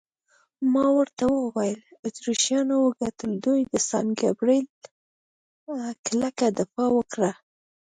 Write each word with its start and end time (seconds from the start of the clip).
ما 0.71 0.85
ورته 0.97 1.23
وویل: 1.29 1.81
اتریشیانو 2.07 2.75
وګټل، 2.85 3.31
دوی 3.45 3.61
د 3.71 3.73
سان 3.87 4.05
ګبرېل 4.21 4.67
کلکه 6.05 6.45
دفاع 6.59 6.89
وکړه. 6.93 7.31